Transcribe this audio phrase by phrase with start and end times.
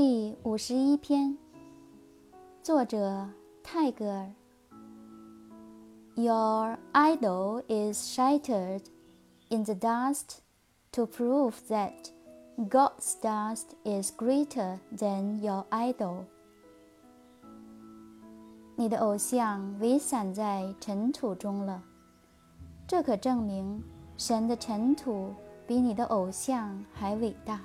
[0.00, 1.36] 第五十一篇
[2.62, 3.28] 作者
[3.64, 4.32] 泰戈尔
[6.14, 8.82] your idol is shattered
[9.48, 10.36] in the dust
[10.92, 12.12] to prove that
[12.68, 16.26] god's dust is greater than your idol
[18.76, 21.82] 你的偶像围散在尘土中了
[22.86, 23.82] 这可证明
[24.16, 25.34] 神的尘土
[25.66, 27.60] 比你的偶像还伟大